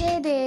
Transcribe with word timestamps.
Hey 0.00 0.12
there 0.20 0.39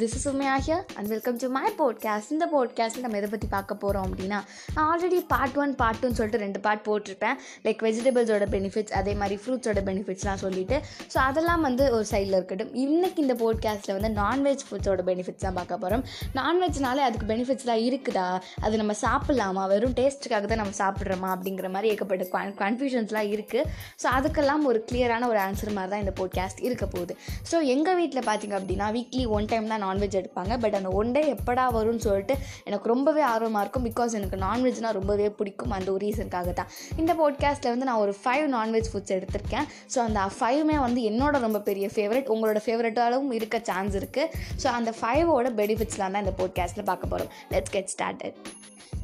this 0.00 0.14
is 0.16 0.26
Umaiya 0.30 0.54
here 0.64 0.82
and 0.96 1.08
welcome 1.12 1.38
to 1.42 1.46
my 1.54 1.62
podcast 1.78 2.32
இந்த 2.34 2.46
பாட்காஸ்ட்டில் 2.52 3.04
நம்ம 3.04 3.16
எதை 3.20 3.28
பற்றி 3.32 3.48
பார்க்க 3.54 3.74
போகிறோம் 3.82 4.04
அப்படின்னா 4.08 4.38
நான் 4.74 4.86
ஆல்ரெடி 4.90 5.18
பார்ட் 5.32 5.56
ஒன் 5.62 5.72
பார்ட் 5.80 5.98
டூன்னு 6.00 6.16
சொல்லிட்டு 6.18 6.40
ரெண்டு 6.42 6.60
பார்ட் 6.66 6.82
போட்டிருப்பேன். 6.88 7.36
லைக் 7.64 7.80
வெஜிடபிள்ஸோட 7.86 8.46
பெனிஃபிட்ஸ் 8.54 8.94
அதே 9.00 9.12
மாதிரி 9.20 9.36
ஃப்ரூட்ஸோட 9.42 9.82
பெனிஃபிட்ஸ்லாம் 9.88 10.40
சொல்லிட்டு. 10.44 10.76
ஸோ 11.12 11.18
அதெல்லாம் 11.28 11.62
வந்து 11.68 11.84
ஒரு 11.96 12.06
சைடில் 12.12 12.36
இருக்கட்டும். 12.38 12.72
இன்றைக்கி 12.84 13.22
இந்த 13.24 13.36
பாட்காஸ்ட்டில் 13.42 13.94
வந்து 13.98 14.10
நான்வெஜ் 14.20 14.64
ஃபுட்ஸோட 14.68 15.04
பெனிஃபிட்ஸ் 15.10 15.44
தான் 15.46 15.58
பார்க்க 15.60 15.80
போகிறோம் 15.84 16.04
நான்வெஜ்னாலே 16.38 17.04
அதுக்கு 17.08 17.28
பெனிஃபிட்ஸ்லாம் 17.32 17.82
இருக்குதா? 17.88 18.26
அது 18.64 18.82
நம்ம 18.82 18.96
சாப்பிட்லாமா? 19.04 19.64
வெறும் 19.74 19.96
டேஸ்ட்டுக்காக 20.00 20.52
தான் 20.52 20.62
நம்ம 20.64 20.76
சாப்பிட்றோமா? 20.82 21.30
அப்படிங்கிற 21.36 21.70
மாதிரி 21.76 21.92
ஏகப்பட்ட 21.94 22.52
கன்ஃபியூஷன்ஸ்லாம் 22.62 23.32
இருக்குது 23.34 23.66
ஸோ 24.04 24.08
அதுக்கெல்லாம் 24.18 24.68
ஒரு 24.72 24.80
கிளியரான 24.90 25.30
ஒரு 25.32 25.42
ஆன்சர் 25.46 25.74
மாதிரி 25.80 25.92
தான் 25.94 26.04
இந்த 26.06 26.16
பாட்காஸ்ட் 26.22 26.64
இருக்க 26.68 26.86
போகுது. 26.96 27.16
ஸோ 27.52 27.56
எங்கள் 27.76 28.00
வீட்டில் 28.02 28.26
பார்த்தீங்க 28.30 28.56
அப்படின்னா 28.62 28.88
வீக்லி 29.00 29.26
ஒன் 29.38 29.50
டைம் 29.54 29.72
தான் 29.74 29.86
நான்வெஜ் 29.88 30.18
எடுப்பாங்க. 30.22 30.52
பட் 30.64 30.78
அந்த 30.80 30.92
ஒன் 31.00 31.12
டே 31.16 31.22
எப்படா 31.36 31.66
வரும்னு 31.78 32.04
சொல்லிட்டு 32.08 32.36
எனக்கு 32.68 32.92
ரொம்பவே 32.94 33.24
ஆர்வமாக 33.32 33.64
இருக்கும். 33.64 33.86
பிகாஸ் 33.90 34.16
எனக்கு 34.20 34.40
நான்வெஜ்னால் 34.46 34.96
ரொம்பவே 35.00 35.28
பிடிக்கும். 35.40 35.74
அந்த 35.78 35.88
ஒரு 35.94 36.02
ரீசனுக்காக 36.06 36.52
தான். 36.60 36.70
இந்த 37.02 37.14
பாட்காஸ்ட்டில் 37.22 37.72
வந்து 37.74 37.90
நான் 37.90 38.02
ஒரு 38.06 38.14
ஃபைவ் 38.22 38.46
நான்வெஜ் 38.56 38.90
ஃபுட்ஸ் 38.92 39.16
எடுத்திருக்கேன். 39.18 39.68
ஸோ 39.94 40.00
அந்த 40.06 40.28
ஃபைவ்மே 40.38 40.78
வந்து 40.86 41.02
என்னோட 41.10 41.36
ரொம்ப 41.46 41.60
பெரிய 41.68 41.86
ஃபேவரட் 41.96 42.32
உங்களோட 42.34 42.60
ஃபேவரட்டாலும் 42.66 43.30
இருக்க 43.38 43.56
சான்ஸ் 43.70 43.96
இருக்குது 44.00 44.32
ஸோ 44.62 44.66
அந்த 44.78 44.90
ஃபைவோட 45.00 45.48
பெனிஃபிட்ஸ்லாம் 45.60 46.14
தான் 46.16 46.24
இந்த 46.26 46.36
போட்காஸ்ட்டில் 46.40 46.88
பார்க்க 46.92 47.12
போகிறோம் 47.12 47.30
லெட்ஸ் 47.54 47.74
கெட் 47.76 47.92
ஸ்டார்டட் 47.96 48.38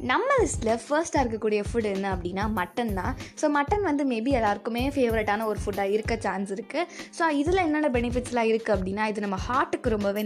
நம்ம 0.09 0.29
லிஸ்ட்டில் 0.41 0.79
ஃபர்ஸ்ட்டாக 0.85 1.21
இருக்கக்கூடிய 1.23 1.59
ஃபுட் 1.67 1.87
என்ன 1.91 2.07
அப்படின்னா 2.15 2.43
மட்டன் 2.57 2.91
தான். 2.97 3.13
ஸோ 3.41 3.45
மட்டன் 3.57 3.85
வந்து 3.89 4.03
மேபி 4.09 4.31
எல்லாருக்குமே 4.39 4.81
ஃபேவரட்டான 4.95 5.45
ஒரு 5.51 5.59
ஃபுட்டாக 5.63 5.93
இருக்க 5.95 6.13
சான்ஸ் 6.25 6.49
இருக்குது 6.55 6.87
ஸோ 7.17 7.29
இதில் 7.41 7.61
என்னென்ன 7.63 7.89
பெனிஃபிட்ஸ்லாம் 7.97 8.49
இருக்குது 8.51 8.75
அப்படின்னா 8.75 9.05
இது 9.11 9.23
நம்ம 9.25 9.37
ஹார்ட்டுக்கு 9.47 9.93
ரொம்பவே 9.95 10.23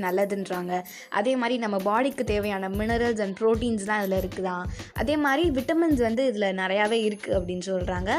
சொல்கிறாங்க 0.50 0.74
அதே 1.10 1.36
மாதிரி 1.36 1.58
நம்ம 1.58 1.78
பாடிக்கு 1.88 2.24
தேவையான 2.24 2.70
மினரல்ஸ் 2.70 3.22
அண்ட் 3.26 3.38
ப்ரோட்டீன்ஸ்லாம் 3.42 4.02
இதில் 4.04 4.20
இருக்குதான் 4.22 4.64
அதே 4.94 5.18
மாதிரி 5.18 5.44
விட்டமின்ஸ் 5.58 6.02
வந்து 6.08 6.26
இதில் 6.26 6.48
நிறையாவே 6.62 7.00
இருக்குது 7.08 7.36
அப்படின்னு 7.40 7.66
சொல்கிறாங்க 7.72 8.12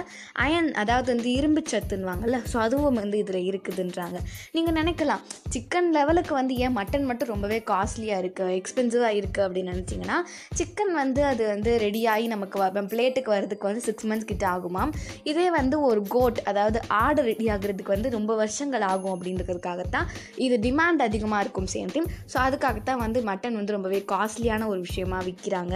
அயன் 0.44 0.72
அதாவது 0.74 1.08
வந்து 1.14 1.32
இரும்பு 1.32 1.62
சத்துன்னுவாங்கல்ல 1.72 2.38
ஸோ 2.52 2.56
அதுவும் 2.58 2.98
வந்து 3.02 3.18
இதில் 3.18 3.38
இருக்குதுன்றாங்க. 3.50 4.18
நீங்கள் 4.52 4.76
நினைக்கலாம் 4.80 5.22
சிக்கன் 5.54 5.90
லெவலுக்கு 5.90 6.34
வந்து 6.34 6.54
ஏன் 6.64 6.76
மட்டன் 6.76 7.06
மட்டும் 7.10 7.28
ரொம்பவே 7.28 7.58
காஸ்ட்லியாக 7.70 8.22
இருக்குது 8.22 8.56
எக்ஸ்பென்சிவாக 8.60 9.18
இருக்குது 9.20 9.44
அப்படின்னு 9.46 9.72
நினச்சிங்கன்னா 9.74 10.18
சிக்கன் 10.60 10.92
வந்து 10.92 11.24
அது 11.24 11.42
வந்து 11.46 11.72
ரெடியாகி 11.86 12.26
நமக்கு 12.26 12.58
பிளேட்டுக்கு 12.92 13.30
வரதுக்கு 13.36 13.68
வந்து 13.70 13.80
சிக்ஸ் 13.80 14.06
மந்த்ஸ் 14.06 14.30
கிட்ட 14.32 14.44
ஆகுமாம். 14.48 14.92
இதே 15.22 15.46
வந்து 15.50 15.76
ஒரு 15.80 16.02
கோட் 16.08 16.38
அதாவது 16.44 16.80
ஆடு 16.88 17.22
ரெடி 17.22 17.46
ஆகிறதுக்கு 17.46 17.94
வந்து 17.96 18.10
ரொம்ப 18.10 18.34
வருஷங்கள் 18.34 18.84
ஆகும் 18.92 19.14
அப்படின்றதுக்காகத்தான் 19.14 20.08
இது 20.46 20.56
டிமாண்ட் 20.66 21.02
அதிகமாக 21.08 21.42
இருக்கும் 21.44 21.70
சேம் 21.74 21.92
டைம் 21.94 22.08
ஸோ 22.32 22.36
அதுக்காகத்தான் 22.46 23.02
வந்து 23.04 23.20
மட்டன் 23.30 23.58
வந்து 23.58 23.74
ரொம்பவே 23.76 24.00
காஸ்ட்லியான 24.12 24.66
ஒரு 24.72 24.80
விஷயமாக 24.86 25.22
விற்கிறாங்க 25.28 25.74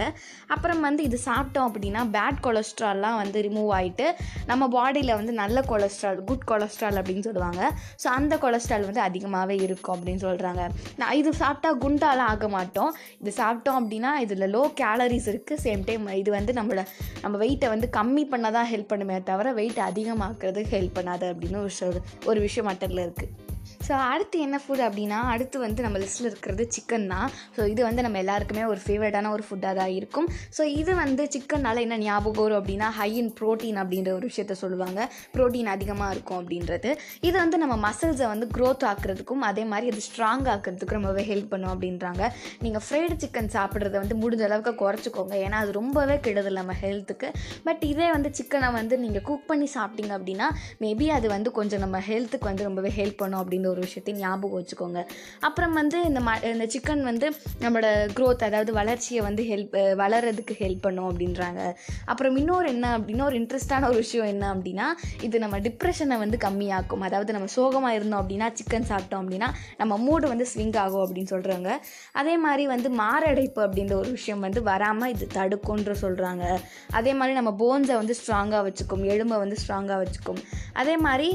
அப்புறம் 0.55 0.81
வந்து 0.87 1.03
இது 1.09 1.19
சாப்பிட்டோம் 1.27 1.67
அப்படின்னா 1.69 2.03
பேட் 2.15 2.41
கொலஸ்ட்ரால்லாம் 2.45 3.17
வந்து 3.21 3.37
ரிமூவ் 3.47 3.71
ஆகிட்டு 3.77 4.07
நம்ம 4.51 4.69
பாடியில் 4.75 5.15
வந்து 5.19 5.35
நல்ல 5.41 5.63
கொலஸ்ட்ரால் 5.71 6.19
குட் 6.29 6.47
கொலஸ்ட்ரால் 6.51 6.99
அப்படின்னு 7.01 7.25
சொல்லுவாங்க. 7.29 7.61
ஸோ 8.01 8.07
அந்த 8.17 8.33
கொலஸ்ட்ரால் 8.43 8.87
வந்து 8.89 9.03
அதிகமாகவே 9.07 9.57
இருக்கும் 9.67 9.95
அப்படின்னு 9.95 10.23
சொல்கிறாங்க 10.27 10.63
நான் 11.01 11.17
இது 11.21 11.33
சாப்பிட்டா 11.43 11.71
குண்டாலாம் 11.85 12.31
ஆக 12.33 12.47
மாட்டோம். 12.57 12.91
இது 13.21 13.33
சாப்பிட்டோம் 13.41 13.79
அப்படின்னா 13.81 14.13
இதில் 14.25 14.51
லோ 14.55 14.63
கேலரிஸ் 14.81 15.29
இருக்குது 15.33 15.63
சேம் 15.65 15.85
டைம் 15.89 16.05
இது 16.21 16.31
வந்து 16.37 16.53
நம்மளோட 16.59 16.83
நம்ம 17.23 17.35
வெயிட்டை 17.45 17.69
வந்து 17.75 17.89
கம்மி 17.99 18.25
பண்ண 18.33 18.51
தான் 18.59 18.71
ஹெல்ப் 18.73 18.91
பண்ணுமே 18.93 19.17
தவிர 19.31 19.53
வெயிட் 19.61 19.81
அதிகமாக்குறது 19.89 20.63
ஹெல்ப் 20.75 20.97
பண்ணாது 20.99 21.27
அப்படின்னு 21.33 21.59
ஒரு 21.65 22.01
ஒரு 22.31 22.39
விஷயம் 22.47 22.69
மட்டனில் 22.71 23.05
இருக்குது 23.07 23.44
ஸோ 23.87 23.93
அடுத்து 24.11 24.37
என்ன 24.45 24.57
ஃபுட் 24.63 24.83
அப்படின்னா 24.87 25.19
அடுத்து 25.33 25.57
வந்து 25.65 25.83
நம்ம 25.85 25.97
லிஸ்ட்டில் 26.03 26.29
இருக்கிறது 26.29 26.63
சிக்கன் 26.75 27.07
தான். 27.13 27.27
ஸோ 27.55 27.61
இது 27.73 27.81
வந்து 27.87 28.01
நம்ம 28.05 28.17
எல்லாருக்குமே 28.23 28.63
ஒரு 28.71 28.79
ஃபேவரட்டான 28.85 29.31
ஒரு 29.35 29.43
ஃபுட்டாக 29.47 29.73
தான் 29.79 29.91
இருக்கும். 29.99 30.27
ஸோ 30.57 30.61
இது 30.81 30.91
வந்து 31.03 31.23
சிக்கனால் 31.35 31.81
என்ன 31.85 31.97
ஞாபகம் 32.05 32.43
வரும் 32.45 32.59
அப்படின்னா 32.61 32.87
ஹை 32.99 33.09
இன் 33.21 33.31
ப்ரோட்டீன் 33.39 33.79
அப்படின்ற 33.83 34.11
ஒரு 34.17 34.25
விஷயத்த 34.31 34.57
சொல்லுவாங்க. 34.63 34.99
ப்ரோட்டீன் 35.35 35.69
அதிகமாக 35.75 36.13
இருக்கும் 36.15 36.39
அப்படின்றது. 36.41 36.91
இது 37.27 37.35
வந்து 37.43 37.59
நம்ம 37.63 37.77
மசில்ஸை 37.87 38.27
வந்து 38.33 38.47
க்ரோத் 38.57 38.85
ஆக்குறதுக்கும் 38.91 39.43
அதே 39.49 39.65
மாதிரி 39.73 39.91
அது 39.93 40.03
ஸ்ட்ராங் 40.07 40.47
ஆக்கிறதுக்கும் 40.55 40.99
ரொம்பவே 40.99 41.25
ஹெல்ப் 41.31 41.51
பண்ணும் 41.53 41.73
அப்படின்றாங்க. 41.73 42.23
நீங்கள் 42.65 42.85
ஃப்ரைடு 42.87 43.17
சிக்கன் 43.25 43.51
சாப்பிட்றத 43.57 43.95
வந்து 44.03 44.17
முடிஞ்ச 44.23 44.43
அளவுக்கு 44.49 44.73
குறைச்சிக்கோங்க. 44.83 45.35
ஏன்னா 45.45 45.59
அது 45.65 45.77
ரொம்பவே 45.79 46.17
கெடுதல் 46.27 46.59
நம்ம 46.61 46.75
ஹெல்த்துக்கு 46.83 47.29
பட் 47.69 47.85
இதே 47.91 48.09
வந்து 48.15 48.31
சிக்கனை 48.39 48.71
வந்து 48.79 48.97
நீங்கள் 49.05 49.25
குக் 49.29 49.47
பண்ணி 49.51 49.69
சாப்பிட்டீங்க 49.77 50.13
அப்படின்னா 50.19 50.49
மேபி 50.85 51.07
அது 51.19 51.27
வந்து 51.35 51.51
கொஞ்சம் 51.59 51.83
நம்ம 51.85 52.03
ஹெல்த்துக்கு 52.09 52.51
வந்து 52.51 52.69
ரொம்பவே 52.69 52.93
ஹெல்ப் 52.99 53.19
பண்ணும் 53.23 53.41
அப்படின்னு 53.43 53.71
ஒரு 53.75 53.83
விஷயத்தையும் 53.87 54.21
ஞாபகம் 54.25 54.59
வச்சுக்கோங்க. 54.59 55.01
அப்புறம் 55.47 55.75
வந்து 55.81 55.97
இந்த 56.09 56.19
ம 56.27 56.31
இந்த 56.53 56.67
சிக்கன் 56.75 57.03
வந்து 57.11 57.27
நம்மளோட 57.63 57.89
க்ரோத் 58.17 58.45
அதாவது 58.49 58.73
வளர்ச்சியை 58.79 59.21
வந்து 59.27 59.43
ஹெல்ப் 59.51 59.75
வளர்கிறதுக்கு 60.01 60.55
ஹெல்ப் 60.63 60.83
பண்ணும் 60.85 61.09
அப்படின்றாங்க. 61.11 61.61
அப்புறம் 62.11 62.35
இன்னொரு 62.41 62.67
என்ன 62.75 62.85
அப்படின்னா 62.97 63.25
ஒரு 63.29 63.37
இன்ட்ரெஸ்டான 63.41 63.87
ஒரு 63.91 63.99
விஷயம் 64.03 64.29
என்ன 64.33 64.45
அப்படின்னா 64.55 64.87
இது 65.27 65.35
நம்ம 65.45 65.59
டிப்ரெஷனை 65.67 66.17
வந்து 66.23 66.39
கம்மியாக்கும். 66.45 67.05
அதாவது 67.09 67.33
நம்ம 67.37 67.49
சோகமாக 67.57 67.97
இருந்தோம் 67.99 68.21
அப்படின்னா 68.23 68.49
சிக்கன் 68.59 68.89
சாப்பிட்டோம் 68.91 69.21
அப்படின்னா 69.23 69.49
நம்ம 69.81 69.97
மூடு 70.05 70.25
வந்து 70.33 70.47
ஸ்விங் 70.51 70.77
ஆகும் 70.83 71.03
அப்படின்னு 71.05 71.31
சொல்கிறாங்க 71.35 71.69
அதே 72.21 72.35
மாதிரி 72.45 72.65
வந்து 72.73 72.89
மாரடைப்பு 73.01 73.61
அப்படின்ற 73.67 73.93
ஒரு 74.01 74.11
விஷயம் 74.17 74.43
வந்து 74.47 74.61
வராமல் 74.71 75.11
இது 75.15 75.25
தடுக்கும்ன்ற 75.37 75.93
சொல்கிறாங்க 76.03 76.43
அதே 76.99 77.11
மாதிரி 77.19 77.33
நம்ம 77.39 77.51
போன்ஸை 77.61 77.95
வந்து 78.01 78.15
ஸ்ட்ராங்காக 78.19 78.61
வச்சுக்கும் 78.67 79.03
எலும்பை 79.13 79.37
வந்து 79.43 79.57
ஸ்ட்ராங்காக 79.61 79.97
வச்சுக்கும். 80.03 80.39
அதே 80.81 80.95
மாதிரி 81.05 81.29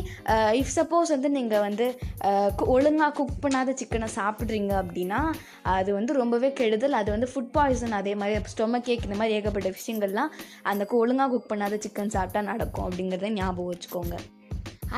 இஃப் 0.60 0.72
சப்போஸ் 0.76 1.12
வந்து 1.14 1.28
நீங்கள் 1.36 1.64
வந்து 1.66 1.86
ஒழுங்காக 2.74 3.12
குக் 3.18 3.40
பண்ணாத 3.42 3.74
சிக்கனை 3.80 4.08
சாப்பிட்றீங்க 4.16 4.72
அப்படின்னா 4.82 5.20
அது 5.76 5.90
வந்து 5.92 6.12
ரொம்பவே 6.12 6.52
கெடுதல். 6.52 6.98
அது 7.00 7.10
வந்து 7.10 7.30
ஃபுட் 7.34 7.52
பாய்சன் 7.52 7.98
அதே 8.00 8.14
மாதிரி 8.14 8.44
ஸ்டொமக் 8.54 8.86
கேக் 8.88 9.06
இந்த 9.08 9.16
மாதிரி 9.16 9.36
ஏகப்பட்ட 9.38 9.70
விஷயங்கள்லாம் 9.78 10.34
அந்த 10.62 10.86
ஒழுங்காக 10.90 11.30
குக் 11.32 11.50
பண்ணாத 11.52 11.78
சிக்கன் 11.86 12.14
சாப்பிட்டா 12.16 12.42
நடக்கும் 12.50 12.86
அப்படிங்கிறத 12.90 13.30
ஞாபகம் 13.40 13.72
வச்சுக்கோங்க. 13.72 14.16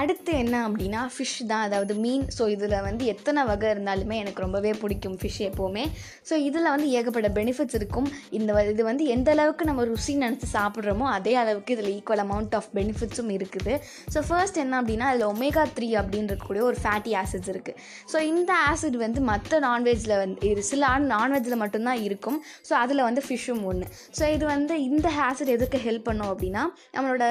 அடுத்து 0.01 0.33
என்ன 0.43 0.57
அப்படின்னா 0.67 1.01
ஃபிஷ் 1.15 1.37
தான். 1.51 1.65
அதாவது 1.69 1.95
மீன். 2.05 2.25
ஸோ 2.37 2.43
இதில் 2.55 2.77
வந்து 2.87 3.05
எத்தனை 3.13 3.41
வகை 3.51 3.69
இருந்தாலுமே 3.75 4.17
எனக்கு 4.23 4.45
ரொம்பவே 4.45 4.73
பிடிக்கும் 4.83 5.17
ஃபிஷ் 5.21 5.41
எப்போவுமே. 5.49 5.85
ஸோ 6.29 6.35
இதில் 6.49 6.69
வந்து 6.75 6.89
ஏகப்பட்ட 6.99 7.31
பெனிஃபிட்ஸ் 7.39 7.77
இருக்கும். 7.81 8.09
இந்த 8.39 8.51
இது 8.73 8.83
வந்து 8.91 9.05
எந்த 9.15 9.31
அளவுக்கு 9.37 9.65
நம்ம 9.71 9.85
ருசி 9.91 10.15
நினச்சி 10.25 10.49
சாப்பிட்றோமோ 10.57 11.07
அதே 11.17 11.35
அளவுக்கு 11.43 11.75
இதில் 11.77 11.91
ஈக்குவல் 11.97 12.23
அமௌண்ட் 12.27 12.57
ஆஃப் 12.59 12.69
பெனிஃபிட்ஸும் 12.79 13.33
இருக்குது. 13.39 13.75
ஸோ 14.15 14.21
ஃபர்ஸ்ட் 14.29 14.61
என்ன 14.65 14.81
அப்படின்னா 14.83 15.09
அதில் 15.13 15.27
ஒமேகா 15.33 15.65
த்ரீ 15.77 15.91
அப்படின்றக்கூடிய 16.03 16.63
ஒரு 16.71 16.79
ஃபேட்டி 16.85 17.15
ஆசிட்ஸ் 17.23 17.51
இருக்குது 17.55 17.79
ஸோ 18.13 18.19
இந்த 18.33 18.53
ஆசிட் 18.71 18.99
வந்து 19.05 19.21
மற்ற 19.31 19.61
நான்வெஜ்ஜில் 19.69 20.17
வந்து 20.23 20.49
இது 20.53 20.65
சில 20.73 20.91
நான்வெஜ்ஜில் 21.15 21.61
மட்டும்தான் 21.65 22.03
இருக்கும். 22.09 22.39
ஸோ 22.69 22.73
அதில் 22.83 23.07
வந்து 23.09 23.25
ஃபிஷ்ஷும் 23.29 23.63
ஒன்று 23.73 23.87
ஸோ 24.19 24.25
இது 24.37 24.45
வந்து 24.55 24.75
இந்த 24.89 25.09
ஆசிட் 25.29 25.55
எதுக்கு 25.57 25.81
ஹெல்ப் 25.87 26.07
பண்ணும் 26.09 26.31
அப்படின்னா 26.33 26.65
நம்மளோட 26.97 27.25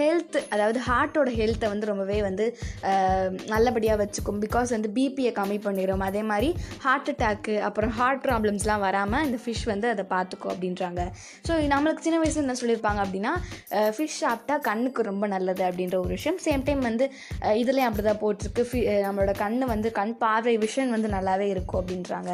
ஹெல்த் 0.00 0.38
அதாவது 0.54 0.78
ஹார்ட்டோட 0.88 1.30
ஹெல்த்தை 1.40 1.68
வந்து 1.72 1.88
ரொம்பவே 1.92 2.18
வந்து 2.28 2.46
நல்லபடியாக 3.54 3.98
வச்சுக்கும். 4.02 4.40
பிகாஸ் 4.46 4.74
வந்து 4.76 4.90
பிபியை 4.98 5.32
கம்மி 5.40 5.58
பண்ணிடும் 5.66 6.04
அதே 6.08 6.22
மாதிரி 6.32 6.50
ஹார்ட் 6.86 7.10
அட்டாக்கு 7.12 7.54
அப்புறம் 7.68 7.92
ஹார்ட் 7.98 8.22
ப்ராப்ளம்ஸ்லாம் 8.26 8.84
வராமல் 8.86 9.24
இந்த 9.28 9.40
ஃபிஷ் 9.44 9.66
வந்து 9.72 9.88
அதை 9.94 10.04
பார்த்துக்கும் 10.14 10.52
அப்படின்றாங்க. 10.54 11.02
ஸோ 11.48 11.52
நம்மளுக்கு 11.74 12.06
சின்ன 12.06 12.20
வயசில் 12.22 12.44
என்ன 12.44 12.56
சொல்லியிருப்பாங்க 12.62 13.02
அப்படின்னா 13.06 13.34
ஃபிஷ் 13.96 14.20
சாப்பிட்டா 14.24 14.56
கண்ணுக்கு 14.70 15.08
ரொம்ப 15.10 15.26
நல்லது 15.34 15.64
அப்படின்ற 15.68 15.98
ஒரு 16.04 16.12
விஷயம். 16.16 16.40
சேம் 16.46 16.66
டைம் 16.68 16.82
வந்து 16.90 17.06
இதுலேயும் 17.62 17.90
அப்படி 17.90 18.04
தான் 18.08 18.22
போட்டிருக்கு 18.24 18.64
ஃபி 18.70 18.80
நம்மளோட 19.06 19.34
கண் 19.44 19.60
வந்து 19.74 19.90
கண் 20.00 20.16
பார்வை 20.24 20.56
விஷன் 20.66 20.96
வந்து 20.96 21.10
நல்லாவே 21.16 21.48
இருக்கும் 21.54 21.80
அப்படின்றாங்க. 21.82 22.32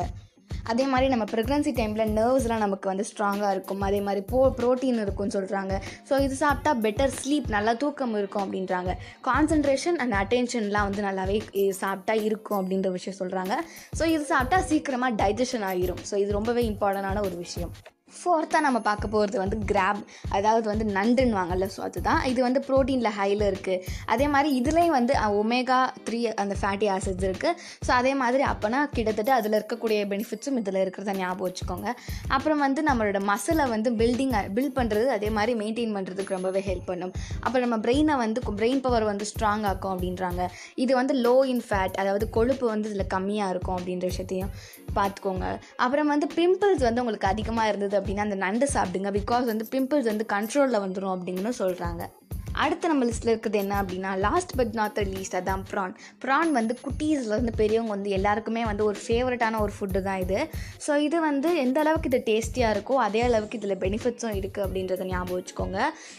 அதே 0.73 0.87
மாதிரி 0.93 1.09
நம்ம 1.15 1.27
ப்ரெக்னன்சி 1.33 1.73
டைமில் 1.81 2.15
நர்வ்ஸ்லாம் 2.19 2.65
நமக்கு 2.67 2.87
வந்து 2.93 3.07
ஸ்ட்ராங்காக 3.11 3.53
இருக்கும். 3.57 3.83
அதே 3.89 4.01
மாதிரி 4.09 4.23
போ 4.33 4.41
ப்ரோட்டீன் 4.61 5.03
இருக்கும்னு 5.05 5.37
சொல்கிறாங்க 5.39 5.75
ஸோ 6.11 6.15
இது 6.27 6.37
சாப்பிட்டா 6.45 6.73
பெட்டர் 6.87 7.15
ஸ்லீப் 7.21 7.49
நல்லா 7.57 7.75
தூக்கம் 7.83 8.17
இருக்கும் 8.23 8.45
அப்படின்றாங்க. 8.47 8.95
கான்சன்ட்ரேஷன் 9.29 10.01
அண்ட் 10.05 10.17
அட்டென்ஷன்லாம் 10.23 10.89
வந்து 10.91 11.05
நல்லாவே 11.09 11.39
சாப்பிட்டா 11.83 12.17
இருக்கும் 12.29 12.61
அப்படின்ற 12.63 12.91
விஷயம் 12.99 13.21
சொல்கிறாங்க 13.23 13.55
ஸோ 14.01 14.07
இது 14.15 14.25
சாப்பிட்டா 14.35 14.61
சீக்கிரமாக 14.73 15.19
டைஜஷன் 15.23 15.69
ஆகிரும் 15.73 16.03
ஸோ 16.11 16.17
இது 16.25 16.33
ரொம்பவே 16.39 16.65
இம்பார்ட்டண்டான 16.73 17.23
ஒரு 17.29 17.39
விஷயம். 17.47 17.73
ஃபோர்த்தாக 18.17 18.63
நம்ம 18.67 18.79
பார்க்க 18.89 19.13
போகிறது 19.15 19.37
வந்து 19.43 19.57
கிராப் 19.71 20.01
அதாவது 20.37 20.67
வந்து 20.71 20.87
நண்டுன்னுவாங்கல்ல 20.97 21.67
ஸோ 21.75 21.81
அதுதான். 21.87 22.21
இது 22.31 22.41
வந்து 22.47 22.61
ப்ரோட்டீனில் 22.69 23.13
ஹையில் 23.19 23.45
இருக்குது 23.51 23.83
அதே 24.13 24.27
மாதிரி 24.35 24.51
இதுலேயும் 24.61 24.97
வந்து 24.99 25.15
ஒமேகா 25.41 25.79
த்ரீ 26.07 26.21
அந்த 26.43 26.55
ஃபேட்டி 26.61 26.89
ஆசிட்ஸ் 26.95 27.27
இருக்குது 27.29 27.57
ஸோ 27.87 27.93
அதே 28.01 28.13
மாதிரி 28.23 28.45
அப்போனா 28.53 28.81
கிட்டத்தட்ட 28.97 29.33
அதில் 29.39 29.57
இருக்கக்கூடிய 29.59 29.99
பெனிஃபிட்ஸும் 30.13 30.59
இதில் 30.63 30.81
இருக்கிறத 30.85 31.15
ஞாபகம் 31.21 31.47
வச்சுக்கோங்க. 31.49 31.89
அப்புறம் 32.37 32.63
வந்து 32.67 32.83
நம்மளோட 32.91 33.21
மசிலை 33.31 33.67
வந்து 33.75 33.93
பில்டிங் 34.01 34.35
பில்ட் 34.57 34.77
பண்ணுறது 34.81 35.09
அதே 35.17 35.31
மாதிரி 35.39 35.55
மெயின்டைன் 35.63 35.95
பண்ணுறதுக்கு 35.99 36.37
ரொம்பவே 36.39 36.63
ஹெல்ப் 36.71 36.89
பண்ணும். 36.91 37.13
அப்புறம் 37.45 37.65
நம்ம 37.67 37.79
பிரெயினை 37.87 38.17
வந்து 38.25 38.41
பிரெயின் 38.61 38.83
பவர் 38.87 39.09
வந்து 39.13 39.27
ஸ்ட்ராங் 39.33 39.67
ஆக்கும் 39.73 39.93
அப்படின்றாங்க. 39.95 40.43
இது 40.85 40.93
வந்து 41.01 41.15
லோ 41.27 41.37
இன் 41.53 41.65
ஃபேட் 41.69 41.97
அதாவது 42.03 42.25
கொழுப்பு 42.39 42.67
வந்து 42.75 42.89
இதில் 42.93 43.11
கம்மியாக 43.17 43.53
இருக்கும் 43.55 43.77
அப்படின்ற 43.79 44.07
விஷயத்தையும். 44.13 44.53
பார்த்துக்கோங்க. 44.95 45.61
அப்புறம் 45.77 46.07
வந்து 46.07 46.29
பிம்பிள்ஸ் 46.35 46.87
வந்து 46.89 47.01
உங்களுக்கு 47.01 47.27
அதிகமாக 47.27 47.69
இருந்தது 47.69 48.01
அப்படின்னா 48.01 48.27
அந்த 48.29 48.35
நண்டு 48.35 48.69
சாப்பிடுங்க. 48.75 49.13
பிகாஸ் 49.21 49.45
வந்து 49.45 49.69
பிம்பிள்ஸ் 49.71 50.11
வந்து 50.13 50.27
கண்ட்ரோலில் 50.33 50.83
வந்துடும் 50.85 51.15
அப்படின்னு 51.15 51.53
சொல்கிறாங்க 51.59 52.05
அடுத்து 52.65 52.91
நம்ம 52.93 53.07
லிஸ்ட்டில் 53.09 53.33
இருக்குது 53.33 53.59
என்ன 53.63 53.75
அப்படின்னா 53.83 54.13
லாஸ்ட் 54.27 54.53
பட் 54.61 54.73
நாட் 54.81 55.01
லீஸ்ட் 55.15 55.37
அதான் 55.41 55.65
ப்ரான் 55.71 55.95
ப்ரான் 56.25 56.53
வந்து 56.59 56.75
குட்டீஸ்லேருந்து 56.85 57.55
பெரியவங்க 57.61 57.93
வந்து 57.97 58.11
எல்லாருக்குமே 58.19 58.63
வந்து 58.71 58.85
ஒரு 58.91 58.99
ஃபேவரட்டான 59.05 59.61
ஒரு 59.65 59.73
ஃபுட்டு 59.77 60.01
தான் 60.09 60.21
இது. 60.25 60.39
ஸோ 60.85 60.93
இது 61.07 61.19
வந்து 61.29 61.49
எந்த 61.65 61.79
அளவுக்கு 61.85 62.11
இது 62.11 62.21
டேஸ்டியாக 62.31 62.75
இருக்கோ 62.77 62.95
அதே 63.07 63.23
அளவுக்கு 63.29 63.59
இதில் 63.61 63.77
பெனிஃபிட்ஸும் 63.85 64.37
இருக்குது 64.41 64.65
அப்படின்றத 64.67 65.07
ஞாபகம் 65.13 65.39
வச்சுக்கோங்க. 65.39 65.79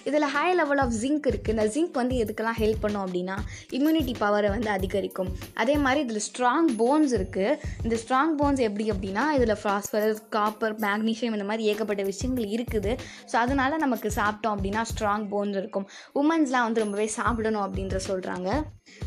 இதில் 0.09 0.27
ஹை 0.36 0.47
லெவல் 0.59 0.81
ஆஃப் 0.83 0.95
ஜிங்க் 1.01 1.27
இருக்குது 1.31 1.56
இந்த 1.56 1.65
ஜிங்க் 1.75 2.00
வந்து 2.01 2.15
எதுக்கெல்லாம் 2.24 2.59
ஹெல்ப் 2.62 2.83
பண்ணும் 2.85 3.03
அப்படின்னா 3.06 3.38
இம்யூனிட்டி 3.80 4.15
பவரை 4.24 4.51
வந்து 4.56 4.71
அதிகரிக்கும். 4.77 5.31
அதே 5.63 5.77
மாதிரி 5.85 6.01
இதில் 6.07 6.24
ஸ்ட்ராங் 6.30 6.69
போன்ஸ் 6.81 7.13
இருக்குது 7.19 7.57
இந்த 7.85 7.95
ஸ்ட்ராங் 8.03 8.33
போன்ஸ் 8.42 8.63
எப்படி 8.69 8.88
அப்படின்னா 8.95 9.25
இதில் 9.39 9.56
ஃபாஸ்பரஸ் 9.63 10.21
காப்பர் 10.38 10.77
மேக்னீஷியம் 10.88 11.35
இந்த 11.38 11.47
மாதிரி 11.51 11.69
ஏகப்பட்ட 11.74 12.03
விஷயங்கள் 12.12 12.47
இருக்குது. 12.57 12.92
ஸோ 13.31 13.38
அதனால் 13.44 13.80
நமக்கு 13.85 14.12
சாப்பிட்டோம் 14.19 14.56
அப்படின்னா 14.56 14.83
ஸ்ட்ராங் 14.94 15.27
போன்ஸ் 15.33 15.59
இருக்கும். 15.63 15.88
உமன்ஸ்லாம் 16.30 16.68
வந்து 16.70 16.84
ரொம்பவே 16.86 17.08
சாப்பிடணும் 17.20 17.66
அப்படின்ற 17.68 18.00
சொல்கிறாங்க 18.10 18.50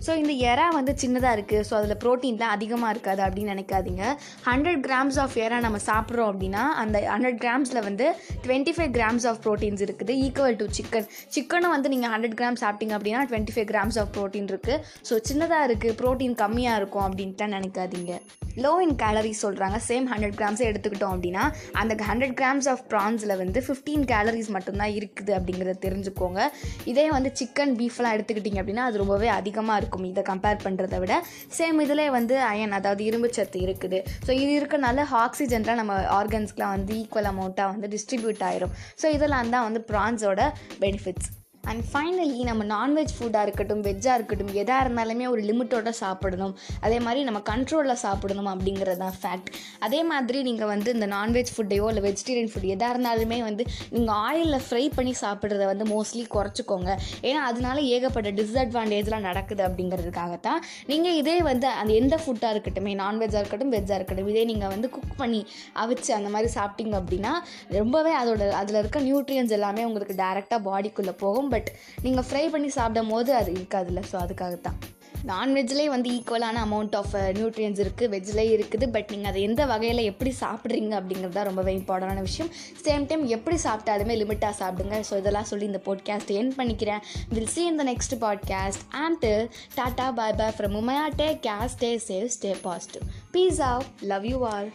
ஸோ 0.05 0.11
இந்த 0.21 0.33
எறா 0.51 0.67
வந்து 0.77 0.93
சின்னதாக 1.03 1.37
இருக்குது 1.37 1.65
ஸோ 1.69 1.73
அதில் 1.79 1.99
ப்ரோட்டீன்லாம் 2.03 2.53
அதிகமாக 2.57 2.93
இருக்காது 2.95 3.21
அப்படின்னு 3.25 3.53
நினைக்காதீங்க. 3.55 4.03
ஹண்ட்ரட் 4.49 4.83
கிராம்ஸ் 4.87 5.19
ஆஃப் 5.23 5.35
எறா 5.45 5.59
நம்ம 5.65 5.79
சாப்பிட்றோம் 5.89 6.31
அப்படின்னா 6.33 6.63
அந்த 6.83 6.99
ஹண்ட்ரட் 7.13 7.41
கிராம்ஸில் 7.45 7.83
வந்து 7.89 8.07
twenty 8.45 8.75
five 8.77 8.93
grams 8.99 9.27
of 9.31 9.41
proteins 9.47 9.83
இருக்குது. 9.87 10.15
ஈக்குவல் 10.27 10.59
டு 10.61 10.67
சிக்கன் 10.79 11.09
சிக்கனும் 11.37 11.75
வந்து 11.77 11.91
நீங்கள் 11.95 12.13
ஹண்ட்ரட் 12.15 12.37
கிராம் 12.41 12.61
சாப்பிட்டீங்க 12.63 12.97
அப்படின்னா 12.99 13.23
twenty 13.31 13.55
five 13.57 13.69
grams 13.73 13.99
of 14.03 14.13
protein 14.19 14.49
இருக்குது 14.53 14.79
ஸோ 15.11 15.17
சின்னதாக 15.31 15.69
இருக்குது 15.71 15.97
ப்ரோட்டீன் 16.03 16.37
கம்மியாக 16.45 16.81
இருக்கும் 16.83 17.07
அப்படின்ட்டு 17.09 17.49
நினைக்காதீங்க. 17.57 18.15
லோ 18.65 18.73
இன் 18.85 18.97
கேலரிஸ் 19.03 19.43
சொல்கிறாங்க 19.45 19.77
சேம் 19.89 20.07
ஹண்ட்ரட் 20.13 20.39
கிராம்ஸே 20.39 20.65
எடுத்துக்கிட்டோம் 20.71 21.15
அப்படின்னா 21.17 21.45
அந்த 21.83 21.93
ஹண்ட்ரட் 22.09 22.35
கிராம்ஸ் 22.41 22.69
ஆஃப் 22.73 22.83
ப்ரான்ஸில் 22.91 23.35
வந்து 23.43 23.59
ஃபிஃப்டீன் 23.67 24.05
கேலரிஸ் 24.11 24.51
மட்டும்தான் 24.57 24.93
இருக்குது 24.99 25.33
அப்படிங்கிறத 25.39 25.77
தெரிஞ்சுக்கோங்க. 25.87 26.41
இதே 26.93 27.07
வந்து 27.17 27.33
சிக்கன் 27.41 27.75
பீஃப்லாம் 27.81 28.15
எடுத்துக்கிட்டிங்க 28.17 28.61
அப்படின்னா 28.63 28.87
அது 28.89 29.03
ரொம்பவே 29.03 29.29
அதிகமாக 29.39 29.81
இருக்கும். 29.83 30.07
இதை 30.13 30.25
கம்பேர் 30.31 30.65
பண்ணுறத 30.67 30.99
விட. 31.05 31.17
சேம் 31.59 31.83
இதில் 31.87 32.05
வந்து 32.19 32.37
அயன் 32.53 32.77
அதாவது 32.79 33.05
இரும்பு 33.11 33.31
சத்து 33.39 33.61
இருக்குது. 33.67 34.01
ஸோ 34.27 34.31
இது 34.43 34.53
இருக்கனால 34.61 35.07
ஆக்சிஜன்லாம் 35.25 35.81
நம்ம 35.83 36.01
ஆர்கன்ஸ்க்குலாம் 36.21 36.75
வந்து 36.77 36.95
ஈக்குவல் 37.03 37.31
அமௌண்ட்டாக 37.35 37.71
வந்து 37.75 37.93
டிஸ்ட்ரிபியூட் 37.97 38.43
ஆயிரும். 38.51 38.75
ஸோ 39.03 39.09
இதெல்லாம் 39.19 39.55
தான் 39.57 39.69
வந்து 39.69 39.83
ப்ரான்ஸோட 39.93 40.43
பெனிஃபிட்ஸ் 40.85 41.31
அண்ட் 41.71 41.83
ஃபைனலி 41.91 42.39
நம்ம 42.49 42.63
நான்வெஜ் 42.73 43.13
ஃபுட்டாக 43.17 43.43
இருக்கட்டும் 43.47 43.83
வெஜ்ஜாக 43.87 44.17
இருக்கட்டும் 44.19 44.51
எதாக 44.63 44.85
இருந்தாலுமே 44.85 45.27
ஒரு 45.33 45.43
லிமிட்டோட 45.49 45.91
சாப்பிடணும். 46.01 46.55
அதே 46.87 46.99
மாதிரி 47.07 47.21
நம்ம 47.29 47.41
கண்ட்ரோலில் 47.51 48.01
சாப்பிடணும் 48.05 48.51
அப்படிங்கிறது 48.53 49.01
தான் 49.05 49.17
ஃபேக்ட் 49.23 49.51
அதே 49.87 50.01
மாதிரி 50.11 50.39
நீங்கள் 50.49 50.71
வந்து 50.73 50.93
இந்த 50.97 51.07
நான்வெஜ் 51.15 51.53
ஃபுட்டையோ 51.55 51.87
இல்லை 51.93 52.03
வெஜிடேரியன் 52.09 52.51
ஃபுட் 52.53 52.67
எதாக 52.75 52.95
இருந்தாலுமே 52.95 53.39
வந்து 53.49 53.65
நீங்கள் 53.95 54.15
ஆயிலில் 54.15 54.65
ஃப்ரை 54.67 54.85
பண்ணி 54.97 55.15
சாப்பிட்றத 55.21 55.67
வந்து 55.73 55.87
மோஸ்ட்லி 55.93 56.25
குறைச்சிக்கோங்க. 56.37 56.91
ஏன்னா 57.29 57.43
அதனால 57.51 57.81
ஏகப்பட்ட 57.95 58.33
டிஸ்அட்வான்டேஜ்லாம் 58.41 59.27
நடக்குது 59.29 59.65
அப்படிங்கிறதுக்காகத்தான் 59.69 60.61
நீங்கள் 60.93 61.17
இதே 61.21 61.37
வந்து 61.51 61.69
அந்த 61.83 61.93
எந்த 62.01 62.17
ஃபுட்டாக 62.25 62.55
இருக்கட்டும் 62.55 62.91
நான்வெஜ்ஜாக 63.05 63.43
இருக்கட்டும் 63.43 63.73
வெஜ்ஜாக 63.77 63.99
இருக்கட்டும் 64.01 64.31
இதே 64.35 64.45
நீங்கள் 64.53 64.73
வந்து 64.75 64.91
குக் 64.97 65.17
பண்ணி 65.23 65.41
அவிச்சு 65.85 66.11
அந்த 66.19 66.29
மாதிரி 66.35 66.51
சாப்பிட்டீங்க 66.59 66.95
அப்படின்னா 67.03 67.33
ரொம்பவே 67.79 68.15
அதோட 68.23 68.51
அதில் 68.63 68.81
இருக்க 68.83 69.01
நியூட்ரியன்ஸ் 69.09 69.57
எல்லாமே 69.59 69.85
உங்களுக்கு 69.85 70.17
டேரெக்டாக 70.25 70.61
பாடிக்குள்ளே 70.69 71.15
போகும். 71.25 71.51
பட் 71.55 71.71
நீங்கள் 72.07 72.29
ஃப்ரை 72.31 72.47
பண்ணி 72.55 72.73
சாப்பிடும் 72.79 73.15
போது 73.15 73.33
அது 73.41 73.53
இருக்காதுல்ல 73.59 74.03
ஸோ 74.13 74.19
அதுக்காகத்தான். 74.25 74.81
நான்வெஜ்லேயே 75.31 75.89
வந்து 75.93 76.09
ஈக்குவலான 76.15 76.61
அமௌண்ட் 76.67 76.95
ஆஃப் 77.01 77.13
நியூட்ரியன்ஸ் 77.37 77.81
இருக்குது 77.83 78.09
வெஜ்லேயே 78.15 78.53
இருக்குது 78.55 78.87
பட் 78.95 79.11
நீங்கள் 79.13 79.31
அதை 79.31 79.43
எந்த 79.49 79.63
வகையில் 79.73 80.01
எப்படி 80.11 80.31
சாப்பிட்றீங்க 80.41 80.95
அப்படிங்கிறது 81.01 81.37
தான் 81.37 81.49
ரொம்பவே 81.49 81.73
இம்பார்ட்டண்டான 81.79 82.25
விஷயம். 82.29 82.51
சேம் 82.87 83.07
டைம் 83.11 83.23
எப்படி 83.37 83.59
சாப்பிட்டாலுமே 83.67 84.17
லிமிட்டாக 84.23 84.55
சாப்பிடுங்க. 84.63 84.99
ஸோ 85.11 85.21
இதெல்லாம் 85.23 85.49
சொல்லி 85.51 85.69
இந்த 85.71 85.83
பாட்காஸ்ட் 85.87 86.33
என் 86.41 86.53
பண்ணிக்கிறேன். 86.59 87.05
Will 87.35 87.53
see 87.55 87.65
in 87.71 87.81
the 87.83 87.87
next 87.93 88.17
podcast 88.25 88.85
and 89.05 89.27
tata 89.79 90.09
bye 90.21 90.37
bye 90.41 90.57
from 90.59 90.77
Umaiya 90.83 91.07
take 91.23 91.29
care 91.49 91.79
stay 91.85 91.93
safe 92.11 92.29
stay 92.39 92.53
positive 92.69 93.05
peace 93.37 93.63
out 93.73 93.85
love 94.15 94.27
you 94.33 94.41
all 94.55 94.71